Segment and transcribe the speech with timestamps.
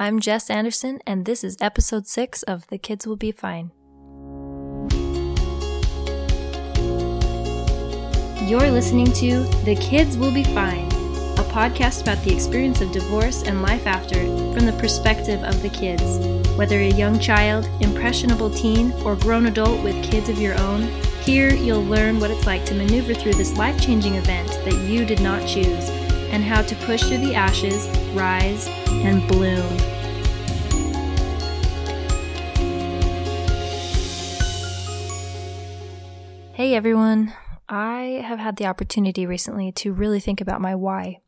[0.00, 3.72] I'm Jess Anderson, and this is episode six of The Kids Will Be Fine.
[8.48, 13.42] You're listening to The Kids Will Be Fine, a podcast about the experience of divorce
[13.42, 14.14] and life after
[14.54, 16.24] from the perspective of the kids.
[16.56, 20.82] Whether a young child, impressionable teen, or grown adult with kids of your own,
[21.22, 25.04] here you'll learn what it's like to maneuver through this life changing event that you
[25.04, 25.90] did not choose
[26.30, 29.66] and how to push through the ashes, rise, and bloom.
[36.54, 37.32] Hey everyone,
[37.68, 41.20] I have had the opportunity recently to really think about my why.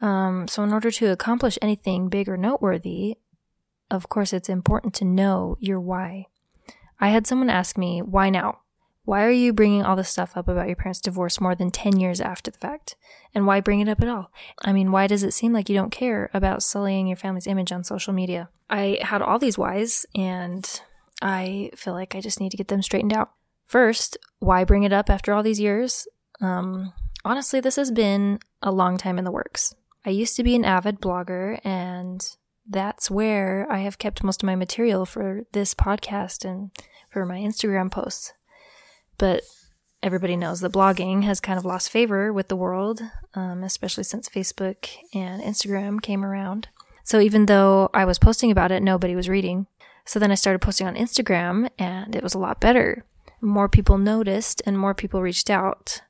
[0.00, 3.16] Um, so, in order to accomplish anything big or noteworthy,
[3.90, 6.26] of course, it's important to know your why.
[7.00, 8.60] I had someone ask me, why now?
[9.08, 11.98] Why are you bringing all this stuff up about your parents' divorce more than 10
[11.98, 12.94] years after the fact?
[13.34, 14.30] And why bring it up at all?
[14.60, 17.72] I mean, why does it seem like you don't care about sullying your family's image
[17.72, 18.50] on social media?
[18.68, 20.68] I had all these whys, and
[21.22, 23.30] I feel like I just need to get them straightened out.
[23.64, 26.06] First, why bring it up after all these years?
[26.42, 26.92] Um,
[27.24, 29.74] honestly, this has been a long time in the works.
[30.04, 32.22] I used to be an avid blogger, and
[32.68, 36.72] that's where I have kept most of my material for this podcast and
[37.08, 38.34] for my Instagram posts.
[39.18, 39.42] But
[40.02, 43.00] everybody knows that blogging has kind of lost favor with the world,
[43.34, 46.68] um, especially since Facebook and Instagram came around.
[47.04, 49.66] So even though I was posting about it, nobody was reading.
[50.04, 53.04] So then I started posting on Instagram, and it was a lot better.
[53.40, 56.02] More people noticed, and more people reached out.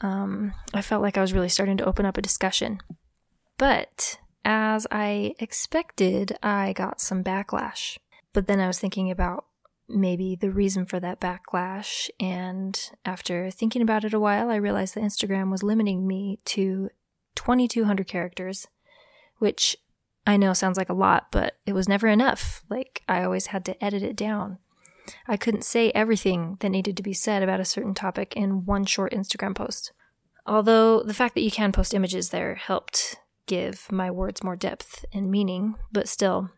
[0.00, 2.80] Um, I felt like I was really starting to open up a discussion.
[3.56, 7.98] But as I expected, I got some backlash.
[8.32, 9.44] But then I was thinking about
[9.88, 12.08] maybe the reason for that backlash.
[12.20, 16.90] And after thinking about it a while, I realized that Instagram was limiting me to
[17.34, 18.66] 2,200 characters,
[19.38, 19.76] which
[20.26, 22.62] I know sounds like a lot, but it was never enough.
[22.68, 24.58] Like, I always had to edit it down.
[25.26, 28.84] I couldn't say everything that needed to be said about a certain topic in one
[28.84, 29.92] short Instagram post.
[30.46, 35.04] Although the fact that you can post images there helped give my words more depth
[35.12, 36.50] and meaning, but still,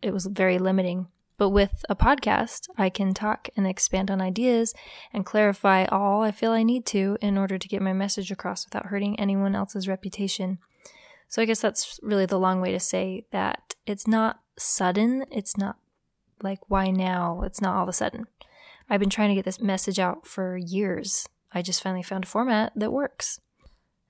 [0.00, 1.08] it was very limiting.
[1.42, 4.74] But with a podcast, I can talk and expand on ideas
[5.12, 8.64] and clarify all I feel I need to in order to get my message across
[8.64, 10.58] without hurting anyone else's reputation.
[11.26, 15.24] So I guess that's really the long way to say that it's not sudden.
[15.32, 15.78] It's not
[16.44, 17.42] like, why now?
[17.42, 18.28] It's not all of a sudden.
[18.88, 21.28] I've been trying to get this message out for years.
[21.52, 23.40] I just finally found a format that works.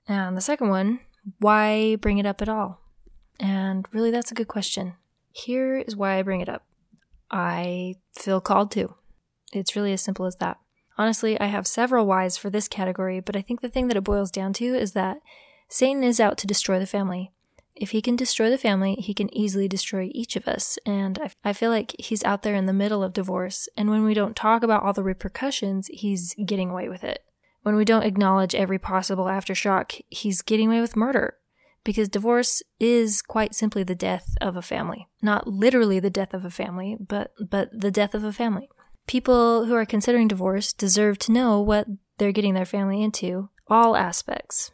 [0.07, 0.99] And the second one,
[1.39, 2.79] why bring it up at all?
[3.39, 4.97] And really, that's a good question.
[5.31, 6.63] Here is why I bring it up.
[7.33, 8.93] I feel called to.
[9.51, 10.59] It's really as simple as that.
[10.99, 14.03] Honestly, I have several whys for this category, but I think the thing that it
[14.03, 15.17] boils down to is that
[15.67, 17.31] Satan is out to destroy the family.
[17.75, 20.77] If he can destroy the family, he can easily destroy each of us.
[20.85, 23.67] And I, feel like he's out there in the middle of divorce.
[23.75, 27.23] And when we don't talk about all the repercussions, he's getting away with it.
[27.63, 31.37] When we don't acknowledge every possible aftershock, he's getting away with murder
[31.83, 35.07] because divorce is quite simply the death of a family.
[35.21, 38.69] Not literally the death of a family, but but the death of a family.
[39.05, 43.95] People who are considering divorce deserve to know what they're getting their family into, all
[43.95, 44.71] aspects.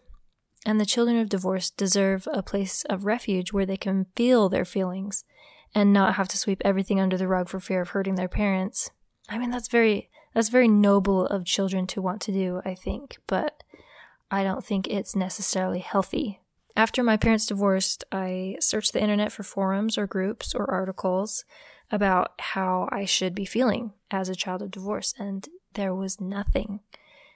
[0.65, 4.65] And the children of divorce deserve a place of refuge where they can feel their
[4.65, 5.23] feelings
[5.73, 8.91] and not have to sweep everything under the rug for fear of hurting their parents.
[9.29, 13.17] I mean that's very that's very noble of children to want to do, I think,
[13.25, 13.63] but
[14.29, 16.39] I don't think it's necessarily healthy
[16.79, 21.43] after my parents divorced, I searched the internet for forums or groups or articles
[21.91, 26.79] about how I should be feeling as a child of divorce, and there was nothing.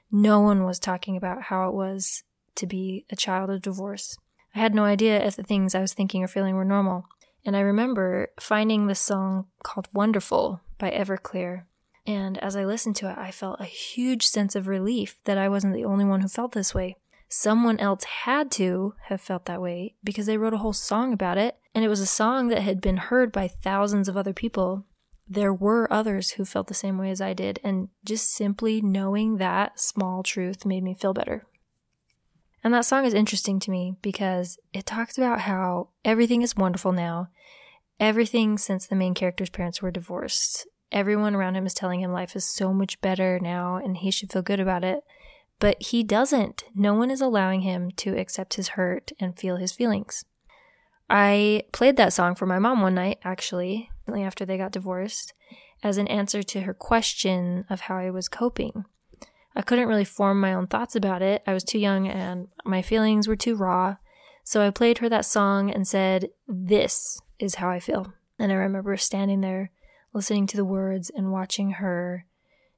[0.09, 2.23] No one was talking about how it was
[2.55, 4.17] to be a child of divorce.
[4.55, 7.03] I had no idea if the things I was thinking or feeling were normal.
[7.45, 11.63] And I remember finding this song called Wonderful by Everclear.
[12.07, 15.49] And as I listened to it, I felt a huge sense of relief that I
[15.49, 16.95] wasn't the only one who felt this way.
[17.35, 21.35] Someone else had to have felt that way because they wrote a whole song about
[21.39, 24.85] it, and it was a song that had been heard by thousands of other people.
[25.27, 29.37] There were others who felt the same way as I did, and just simply knowing
[29.37, 31.47] that small truth made me feel better.
[32.63, 36.91] And that song is interesting to me because it talks about how everything is wonderful
[36.91, 37.29] now.
[37.99, 40.67] Everything since the main character's parents were divorced.
[40.91, 44.31] Everyone around him is telling him life is so much better now and he should
[44.31, 45.03] feel good about it.
[45.59, 46.63] But he doesn't.
[46.75, 50.25] No one is allowing him to accept his hurt and feel his feelings.
[51.09, 55.33] I played that song for my mom one night, actually, after they got divorced,
[55.83, 58.85] as an answer to her question of how I was coping.
[59.55, 61.43] I couldn't really form my own thoughts about it.
[61.45, 63.97] I was too young and my feelings were too raw.
[64.43, 68.13] So I played her that song and said, This is how I feel.
[68.39, 69.71] And I remember standing there
[70.13, 72.25] listening to the words and watching her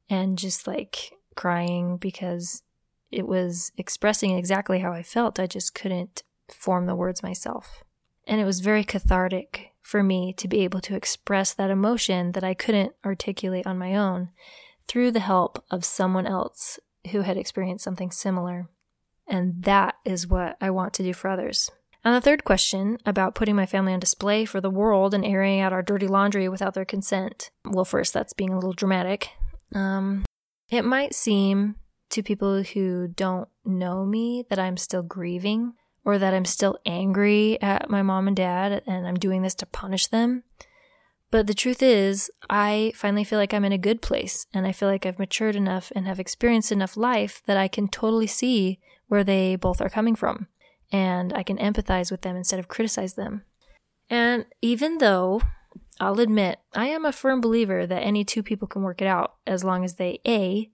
[0.10, 2.64] and just like crying because
[3.12, 5.40] it was expressing exactly how I felt.
[5.40, 7.84] I just couldn't form the words myself.
[8.28, 12.44] And it was very cathartic for me to be able to express that emotion that
[12.44, 14.30] I couldn't articulate on my own
[14.88, 16.80] through the help of someone else
[17.12, 18.68] who had experienced something similar.
[19.28, 21.70] And that is what I want to do for others.
[22.04, 25.60] And the third question about putting my family on display for the world and airing
[25.60, 27.50] out our dirty laundry without their consent.
[27.64, 29.30] Well, first, that's being a little dramatic.
[29.74, 30.24] Um,
[30.70, 31.76] it might seem
[32.10, 35.74] to people who don't know me that I'm still grieving
[36.04, 39.66] or that I'm still angry at my mom and dad and I'm doing this to
[39.66, 40.44] punish them.
[41.32, 44.72] But the truth is, I finally feel like I'm in a good place and I
[44.72, 48.80] feel like I've matured enough and have experienced enough life that I can totally see
[49.08, 50.48] where they both are coming from
[50.92, 53.44] and I can empathize with them instead of criticize them.
[54.10, 55.42] And even though
[56.00, 59.36] I'll admit I am a firm believer that any two people can work it out
[59.48, 60.70] as long as they A,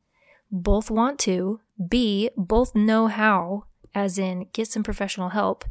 [0.52, 5.66] both want to, B, both know how, as in get some professional help,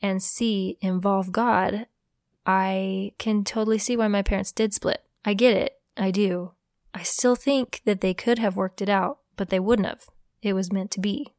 [0.00, 1.86] and C, involve God,
[2.46, 5.02] I can totally see why my parents did split.
[5.24, 5.80] I get it.
[5.96, 6.52] I do.
[6.94, 10.06] I still think that they could have worked it out, but they wouldn't have.
[10.42, 11.34] It was meant to be.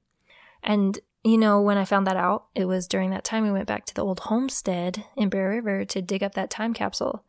[0.61, 3.67] And you know, when I found that out, it was during that time we went
[3.67, 7.23] back to the old homestead in Bear River to dig up that time capsule.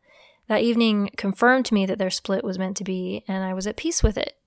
[0.47, 3.65] That evening confirmed to me that their split was meant to be, and I was
[3.67, 4.37] at peace with it.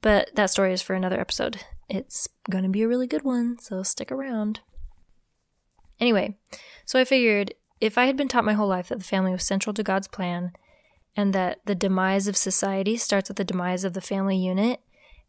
[0.00, 1.64] But that story is for another episode.
[1.88, 4.60] It's going to be a really good one, so stick around.
[6.00, 6.36] Anyway,
[6.84, 9.44] so I figured if I had been taught my whole life that the family was
[9.44, 10.52] central to God's plan,
[11.16, 14.80] and that the demise of society starts with the demise of the family unit,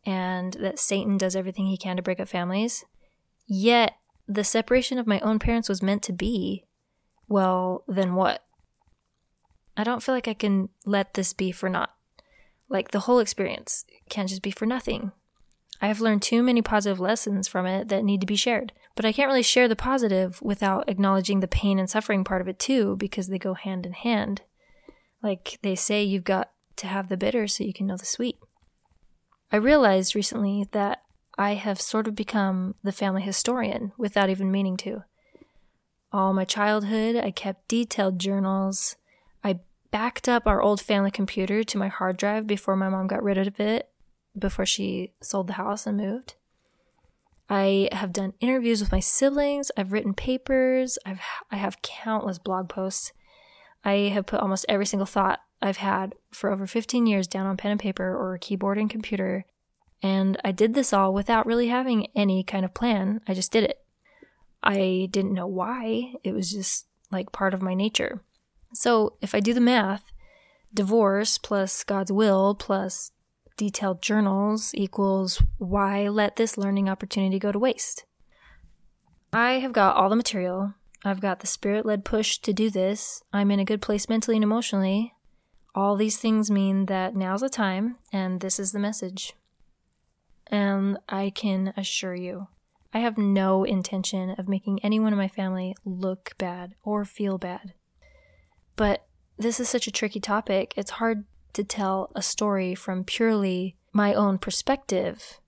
[0.05, 2.85] and that Satan does everything he can to break up families,
[3.51, 3.95] Yet,
[4.27, 6.65] the separation of my own parents was meant to be.
[7.27, 8.45] Well, then what?
[9.79, 11.91] I don't feel like I can let this be for naught.
[12.69, 15.11] Like, the whole experience can't just be for nothing.
[15.81, 18.73] I have learned too many positive lessons from it that need to be shared.
[18.95, 22.47] But I can't really share the positive without acknowledging the pain and suffering part of
[22.47, 24.41] it too, because they go hand in hand.
[25.23, 28.37] Like they say, you've got to have the bitter so you can know the sweet.
[29.51, 31.01] I realized recently that
[31.37, 35.05] I have sort of become the family historian without even meaning to.
[36.11, 38.97] All my childhood, I kept detailed journals.
[39.43, 39.59] I
[39.91, 43.37] backed up our old family computer to my hard drive before my mom got rid
[43.37, 43.89] of it,
[44.37, 46.35] before she sold the house and moved.
[47.49, 49.71] I have done interviews with my siblings.
[49.75, 50.99] I've written papers.
[51.05, 51.21] I've
[51.51, 53.11] I have countless blog posts.
[53.83, 57.57] I have put almost every single thought I've had for over 15 years down on
[57.57, 59.45] pen and paper or keyboard and computer
[60.01, 63.21] and I did this all without really having any kind of plan.
[63.27, 63.83] I just did it.
[64.63, 66.13] I didn't know why.
[66.23, 68.21] It was just like part of my nature.
[68.73, 70.03] So if I do the math,
[70.73, 73.11] divorce plus God's will plus
[73.57, 78.05] detailed journals equals why let this learning opportunity go to waste?
[79.33, 80.73] I have got all the material.
[81.03, 83.23] I've got the spirit led push to do this.
[83.31, 85.13] I'm in a good place mentally and emotionally.
[85.75, 89.33] All these things mean that now's the time, and this is the message
[90.49, 92.47] and I can assure you,
[92.93, 97.73] I have no intention of making anyone in my family look bad or feel bad.
[98.79, 99.05] But
[99.37, 104.13] this is such a tricky topic, it's hard to tell a story from purely my
[104.13, 105.41] own perspective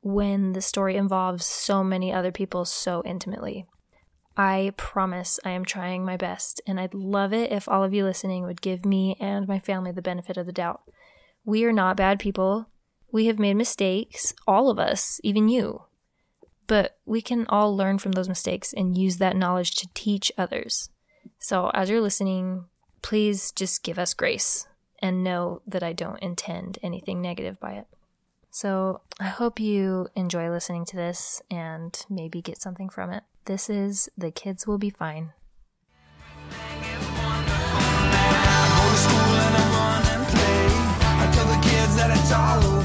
[0.00, 3.66] when the story involves so many other people so intimately.
[4.38, 8.06] I promise I am trying my best, and I'd love it if all of you
[8.06, 10.80] listening would give me and my family the benefit of the doubt.
[11.44, 12.70] We are not bad people.
[13.12, 15.82] We have made mistakes, all of us, even you.
[16.66, 20.88] But we can all learn from those mistakes and use that knowledge to teach others.
[21.38, 22.64] So as you're listening,
[23.02, 24.66] Please just give us grace
[25.00, 27.86] and know that I don't intend anything negative by it.
[28.50, 33.22] So I hope you enjoy listening to this and maybe get something from it.
[33.44, 35.32] This is The Kids Will Be Fine.
[41.98, 42.77] that it's all